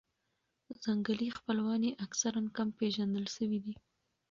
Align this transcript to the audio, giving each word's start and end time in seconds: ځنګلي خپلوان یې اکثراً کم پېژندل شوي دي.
ځنګلي 0.83 1.27
خپلوان 1.37 1.81
یې 1.87 1.93
اکثراً 2.05 2.41
کم 2.55 2.67
پېژندل 2.79 3.25
شوي 3.35 3.59
دي. 3.65 3.73